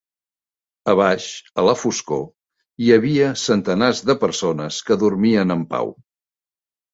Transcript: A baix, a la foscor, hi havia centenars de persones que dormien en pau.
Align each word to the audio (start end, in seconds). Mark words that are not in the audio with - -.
A 0.93 0.93
baix, 0.99 1.25
a 1.63 1.65
la 1.67 1.75
foscor, 1.81 2.23
hi 2.85 2.89
havia 2.95 3.27
centenars 3.43 4.01
de 4.11 4.17
persones 4.25 4.81
que 4.89 4.99
dormien 5.05 5.57
en 5.59 5.63
pau. 5.77 5.95